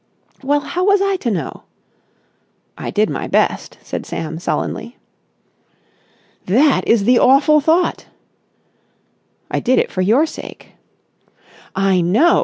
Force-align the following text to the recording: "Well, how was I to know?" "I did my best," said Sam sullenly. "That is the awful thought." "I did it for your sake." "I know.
"Well, 0.41 0.61
how 0.61 0.83
was 0.83 0.99
I 0.99 1.15
to 1.17 1.29
know?" 1.29 1.61
"I 2.75 2.89
did 2.89 3.07
my 3.07 3.27
best," 3.27 3.77
said 3.83 4.03
Sam 4.07 4.39
sullenly. 4.39 4.97
"That 6.47 6.87
is 6.87 7.03
the 7.03 7.19
awful 7.19 7.61
thought." 7.61 8.07
"I 9.51 9.59
did 9.59 9.77
it 9.77 9.91
for 9.91 10.01
your 10.01 10.25
sake." 10.25 10.69
"I 11.75 12.01
know. 12.01 12.39